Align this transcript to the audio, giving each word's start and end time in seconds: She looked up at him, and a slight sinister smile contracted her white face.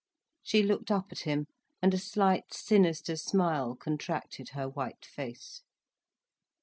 She 0.41 0.63
looked 0.63 0.89
up 0.89 1.11
at 1.11 1.19
him, 1.29 1.45
and 1.79 1.93
a 1.93 1.99
slight 1.99 2.55
sinister 2.55 3.15
smile 3.15 3.75
contracted 3.75 4.49
her 4.53 4.67
white 4.67 5.05
face. 5.05 5.61